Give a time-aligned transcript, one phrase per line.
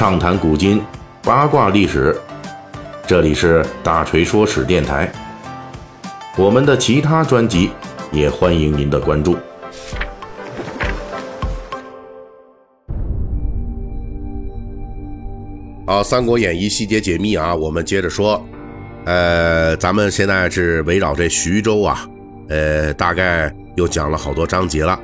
[0.00, 0.80] 畅谈古今，
[1.22, 2.18] 八卦历史。
[3.06, 5.12] 这里是大锤说史电台。
[6.38, 7.68] 我们的其他专辑
[8.10, 9.36] 也欢迎您的关注。
[15.86, 18.42] 好，《三国演义》细节解密啊，我们接着说。
[19.04, 22.08] 呃，咱们现在是围绕这徐州啊，
[22.48, 24.98] 呃，大概又讲了好多章节了。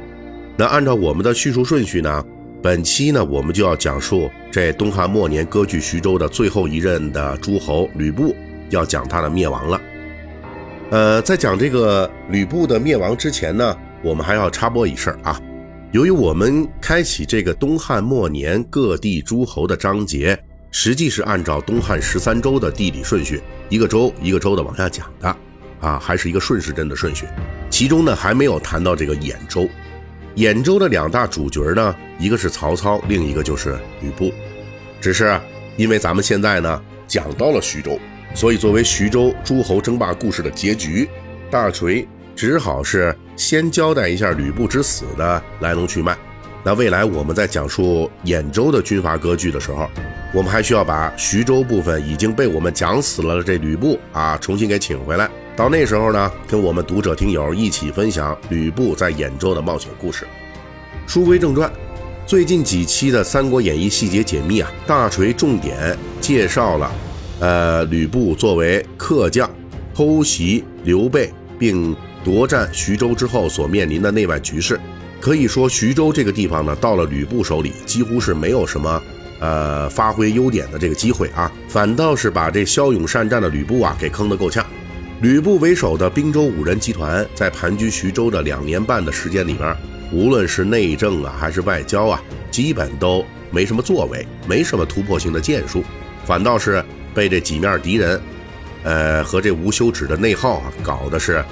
[0.57, 2.25] 那按照我们的叙述顺序呢？
[2.67, 8.35] 本期呢，我们就要讲述这东汉末年割据徐州的最后一任的诸侯吕布，
[8.71, 9.81] 要讲他的灭亡了。
[10.91, 15.41] 呃，在讲这个吕布的灭亡之前呢，我们还要插播一事儿啊。
[15.93, 20.37] 由于我们开启这个东汉末年各地诸侯的章节，
[20.73, 25.37] 实际是按照东汉十三州的地理顺序，一个州一个州的往下讲的，
[25.79, 27.27] 啊，还是一个顺时针的顺序。
[27.71, 29.69] 其中呢，还没有谈到这个兖州。
[30.37, 34.31] 兖州的两大主角呢，一个是曹操，另一个就是吕布。
[35.01, 35.41] 只是
[35.77, 37.99] 因为咱们现在呢讲到了徐州，
[38.35, 41.09] 所以作为徐州诸侯争霸故事的结局，
[41.51, 46.15] 大锤只好是先交代一下吕布之死的来龙去脉。
[46.63, 49.89] 那未来我们在讲述兖州的军阀割据的时候，
[50.37, 55.27] 我们还需要把徐州部分已经被我们讲死了的这吕布啊，重新给请回来。
[55.57, 60.27] 到那时候呢，跟我们读者听友一起分享吕布在兖州的冒险故事。
[61.07, 61.73] 书归正传，
[62.27, 66.93] 最近几期的《三国演义》细节解密啊，大锤重点介绍了，
[67.41, 69.51] 呃，吕布作为客将
[69.95, 74.79] 偷袭刘备并夺占徐州之后所面临的内外局势。
[75.19, 79.03] 可以说，徐州这个地方呢，到了吕布手里，几乎是没有什么
[79.39, 84.65] 呃发挥优点的这个机会啊，反倒是把这骁勇善战的吕布啊给坑得够呛。
[85.23, 89.75] 吕布为首的滨州五人集团在盘踞徐州的两年半的时间里边，
[90.13, 95.83] 无论是内政啊还是外交啊，基本都没什么作为，没什么突破性的建树，
[96.27, 98.21] 反倒是被这几面敌人，
[98.83, 101.43] 呃和这无休止的内耗啊，搞的是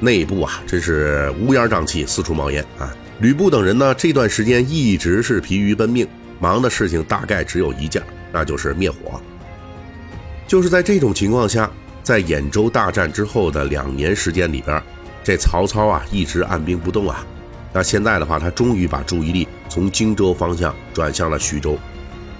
[0.00, 2.90] 内部啊真是乌烟瘴气，四处冒烟啊。
[3.20, 6.08] 吕布等人呢这段时间一直是疲于奔命，
[6.40, 8.02] 忙的事情大概只有一件，
[8.32, 9.20] 那就是灭火。
[10.48, 11.70] 就是在这种情况下。
[12.02, 14.82] 在兖州大战之后的两年时间里边，
[15.22, 17.24] 这曹操啊一直按兵不动啊。
[17.74, 21.78] 那现在的话，他终于把注意力从荆州方向转向了徐州。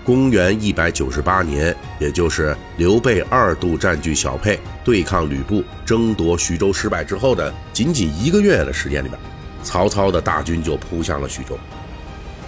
[0.02, 9.20] 公元一百九十八年，也就是刘备二度占据小沛，对抗吕布，争夺徐州失败之后的仅仅一个月的时间里边，
[9.62, 11.56] 曹操的大军就扑向了徐州。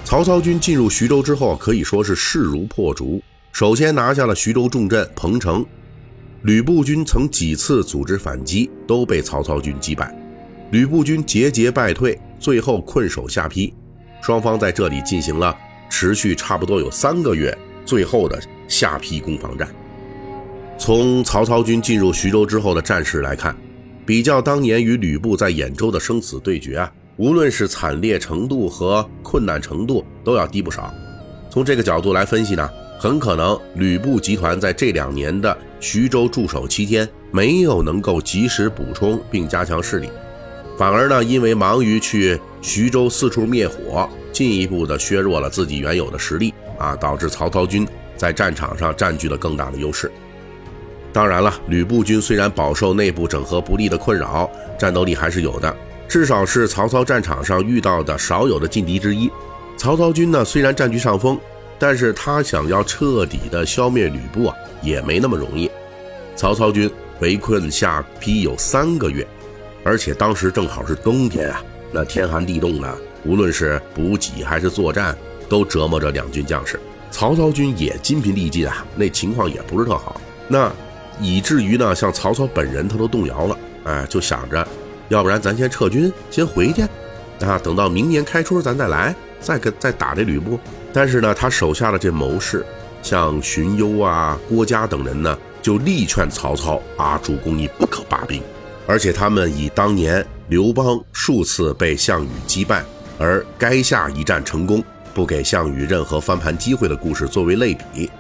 [0.05, 5.65] 曹操军进入徐州之后，可以说是势如破竹，首先拿下了徐州重镇彭城。
[6.43, 10.15] 吕布军曾几次组织反击，都被曹操军击败。
[10.71, 13.73] 吕布军节节败退，最后困守下邳。
[14.21, 15.57] 双方在这里进行了
[15.89, 19.69] 持续差不多有三个月最后的下邳攻防战。
[20.79, 23.57] 从曹操军进入徐州之后的战事来看，
[24.05, 30.93] 比较当年与吕布在兖州的生死对决啊，无论是惨烈程度和困难程度都要低不少。
[31.49, 32.69] 从这个角度来分析呢？
[32.99, 40.09] 很可能吕布集团在这两年的徐州驻守期间，没有能够及时补充并加强势力，
[40.77, 50.11] 反而呢，因为忙于去徐州四处灭火，进一步的削弱了自己原有的实力啊，导致曹操军在战场上占据了更大的优势。
[51.13, 55.77] 当然了，吕布军虽然饱受内部整合不力的困扰，战斗力还是有的，
[56.13, 59.31] 至少是曹操战场上遇到的少有的劲敌之一。
[59.79, 61.41] 曹操军呢，虽然占据上风。
[61.79, 65.69] 但是他想要彻底的消灭吕布啊，也没那么容易。
[66.37, 69.27] 曹操军围困下邳有三个月，
[69.83, 75.17] 而且当时正好是冬天啊，那天寒地冻的，无论是补给还是作战，
[75.49, 76.79] 都折磨着两军将士。
[77.11, 80.21] 曹操军也筋疲力尽啊，那情况也不是特好。
[80.47, 80.73] 那
[81.21, 84.65] 以至于呢，像曹操本人他都动摇了，哎，就想着，
[85.09, 86.83] 要不然咱先撤军，先回去，
[87.45, 90.59] 啊，等到明年开春咱再来，再跟再打这吕布。
[90.93, 92.65] 但是呢，他手下的这谋士，
[93.03, 98.43] 像荀攸啊、郭嘉等人呢，就力劝曹操啊，主公你不可罢兵。
[98.87, 102.85] 而且他们以当年刘邦数次被项羽击败，
[103.19, 104.83] 而垓下一战成功，
[105.15, 108.11] 不给项羽任何翻盘机会的故事作为类比。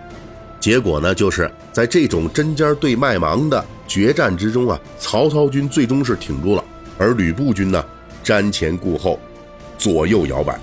[0.60, 6.64] 结果呢，就是在这种针尖对麦芒的决战之中啊，曹操军最终是挺住了，
[7.02, 7.84] 而吕布军呢，
[8.22, 9.18] 瞻前顾后，
[9.76, 10.56] 左右摇摆，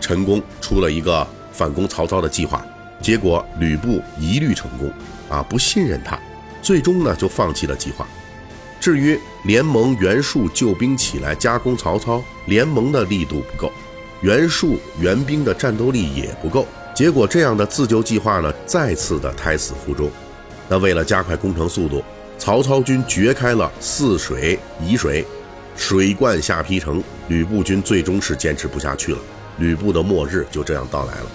[0.00, 1.26] 陈宫出了一个。
[1.54, 2.64] 反攻曹操的计划，
[3.02, 4.90] 结果吕布一律成功，
[5.28, 6.18] 啊，不信任他，
[6.62, 8.08] 最终呢就放弃了计划。
[8.80, 13.70] 至于联盟袁术救兵起来加攻曹操，联盟的力度不够，
[14.22, 20.10] 袁术援兵的战斗力也不够，结果这样的自救计划呢，再次的胎死腹中。
[20.70, 22.02] 那为了加快攻城速度，
[22.38, 25.22] 曹操军掘开了泗水、沂水，
[25.76, 29.18] 水灌下邳城，吕布军最终是坚持不下去了，
[29.58, 31.26] 吕布的末日就这样到来了。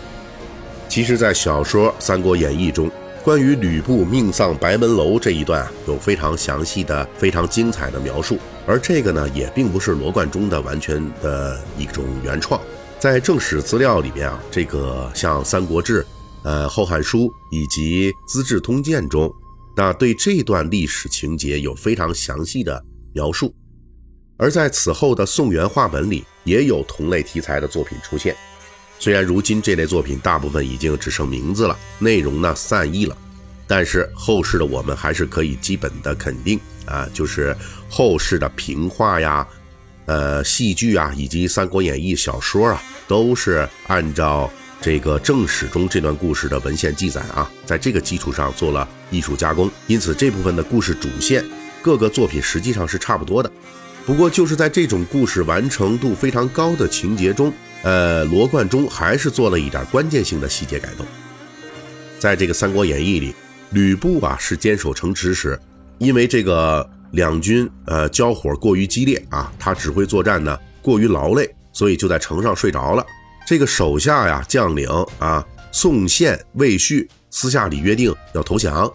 [0.88, 2.90] 其实，在小说《三国演义》中，
[3.24, 8.38] 关于吕布命丧白门楼这一段啊，有非常详细的、非常精彩的描述。
[8.66, 12.60] 而这个呢，也并不是罗贯中的完全的一种原创。
[13.00, 16.02] 在正史资料里边啊，这个像《三国志》、
[16.44, 19.32] 呃《后汉书》以及《资治通鉴》中，
[19.76, 22.82] 那对这段历史情节有非常详细的
[23.14, 23.54] 描述。
[24.38, 28.36] 而在此后的宋元话本里，也有同类题材的作品出现。
[29.00, 33.18] 虽然如今这类作品大部分已经只剩名字了，内容呢散佚了，
[33.68, 37.56] 但是后世的我们还是可以基本的肯定啊，就是
[37.90, 39.48] 后世的评话呀、
[40.06, 44.52] 呃戏剧啊，以及《三国演义》小说啊，都是按照
[44.82, 51.44] 这个正史中这段故事的文献记载啊，在这个基础上做了艺术加工，因此这部分的故事主线，
[51.82, 53.52] 各个作品实际上是差不多的。
[54.08, 57.52] 不过就是在这种故事完成度非常高的情节中。
[57.84, 61.06] 呃，罗贯中还是做了一点关键性的细节改动。
[62.18, 63.36] 在这个《三国演义》里，
[63.72, 65.60] 吕布啊是坚守城池时，
[65.98, 73.06] 因为这个两军呃交火过于激烈啊，他指挥作战呢过于劳累，所以就在城上睡着了。
[73.46, 74.88] 这个手下呀将领
[75.20, 78.90] 啊宋宪、魏续私下里约定要投降，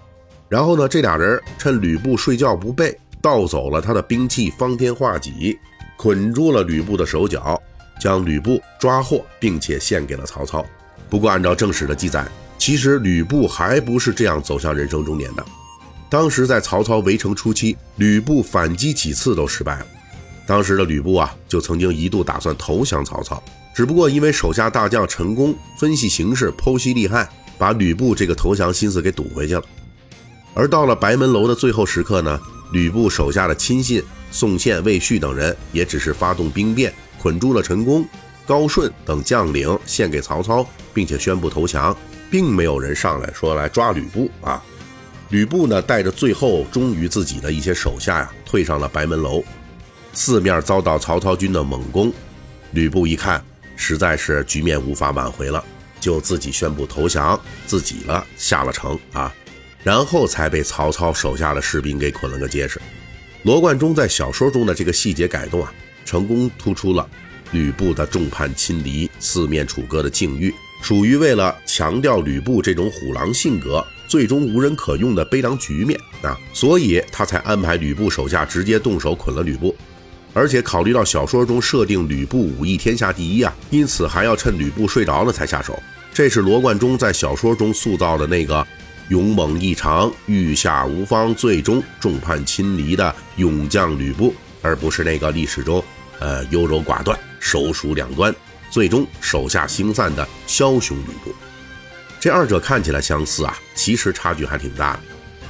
[0.48, 5.58] 然后呢这俩人趁吕布睡觉不备，盗走了他的兵器方天画戟，
[5.96, 7.58] 捆住了吕布的手脚。
[8.00, 10.66] 将吕布抓获，并且献给了曹操。
[11.08, 12.26] 不过，按照正史的记载，
[12.58, 15.44] 其实吕布还不是这样走向人生终点的。
[16.10, 19.86] 当时在曹操围城初期，吕布反击几次都失败了。
[20.48, 23.40] 当时的吕布啊，就曾经一度打算投降曹操，
[23.72, 29.62] 只不过因为手下大将陈宫分析形势、剖析利害，把吕布这个投降心思给堵回去了。
[30.54, 32.40] 而到了白门楼的最后时刻呢，
[32.72, 36.92] 吕布手下的亲信宋宪、魏续等人也只是发动兵变。
[37.20, 38.04] 捆住了陈宫、
[38.44, 41.96] 高顺等将领，献给曹操，并且宣布投降，
[42.28, 44.60] 并没有人上来说来抓吕布啊。
[45.28, 49.40] 吕布呢，带着最后忠于自己的一些手下呀，退上了白门楼，
[50.12, 52.12] 四面遭到曹操军的猛攻。
[52.72, 53.40] 吕布一看，
[53.76, 55.64] 实在是局面无法挽回了，
[56.00, 59.32] 就自己宣布投降，自己了下了城啊，
[59.82, 62.80] 然后才被曹操手下的士兵给捆了个结实。
[63.42, 65.72] 罗贯中在小说中的这个细节改动啊。
[66.04, 67.08] 成功突出了
[67.52, 70.52] 吕布的众叛亲离、四面楚歌的境遇，
[70.82, 79.74] 属于为了强调吕布这种虎狼性格，最终无人可用的悲凉局面啊，所以他才安排吕布手下直接动手捆了吕布。
[80.34, 85.80] 而且考虑到小说中设定吕布武艺天下第一啊，因此还要趁吕布睡着了才下手。
[86.12, 88.66] 这是罗贯中在小说中塑造的那个
[89.08, 94.34] 勇猛异常、御下无方、最终众叛亲离的勇将吕布。
[94.64, 95.82] 而不是那个历史中，
[96.20, 98.32] 呃，优柔寡断、手鼠两端，
[98.70, 101.34] 最终手下星散的枭雄吕布。
[102.20, 105.00] 这二者看起来相似啊，其实差距还挺大的。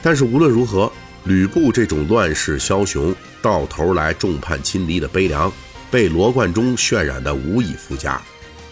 [0.02, 0.90] 但是无论如何，
[1.24, 5.52] 吕布这种乱世枭雄，到头来众叛亲离的悲凉，
[5.90, 8.18] 被罗贯中渲染的无以复加。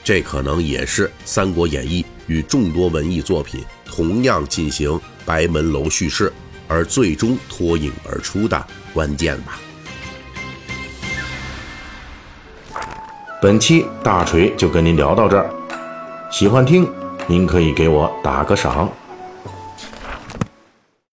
[0.02, 6.32] 这可能也是《三国演义》与众多文艺作品同样进行白门楼叙事，
[6.68, 9.58] 而最终脱颖而出的关键吧。
[13.42, 15.50] 本期大锤就跟您聊到这儿，
[16.30, 16.88] 喜欢听
[17.26, 18.90] 您可以给我打个赏。